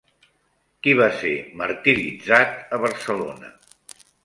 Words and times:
Qui 0.87 0.95
va 0.99 1.09
ser 1.19 1.33
martiritzat 1.61 2.75
a 2.79 2.83
Barcelona? 2.87 3.55